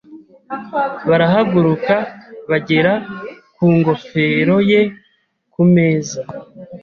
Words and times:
Barahaguruka, 1.09 1.95
bagera 2.49 2.93
ku 3.55 3.65
ngofero 3.77 4.55
ye 4.71 4.81
ku 5.53 5.61
meza. 5.73 6.19